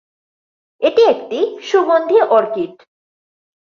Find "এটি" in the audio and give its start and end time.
0.81-1.01